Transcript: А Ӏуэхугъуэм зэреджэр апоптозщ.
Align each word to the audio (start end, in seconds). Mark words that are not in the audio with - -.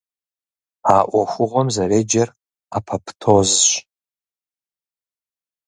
А 0.93 0.95
Ӏуэхугъуэм 1.09 1.67
зэреджэр 1.75 2.29
апоптозщ. 2.77 3.63